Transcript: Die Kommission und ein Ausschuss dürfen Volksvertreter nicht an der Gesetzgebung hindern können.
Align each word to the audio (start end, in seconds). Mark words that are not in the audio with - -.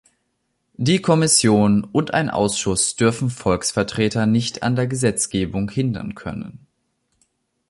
Die 0.77 0.99
Kommission 0.99 1.83
und 1.83 2.11
ein 2.15 2.31
Ausschuss 2.31 2.95
dürfen 2.95 3.29
Volksvertreter 3.29 4.25
nicht 4.25 4.63
an 4.63 4.75
der 4.75 4.87
Gesetzgebung 4.87 5.69
hindern 5.69 6.15
können. 6.15 6.65